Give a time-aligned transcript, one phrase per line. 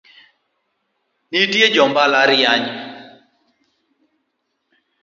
[1.31, 2.69] Nitie jo mbalariany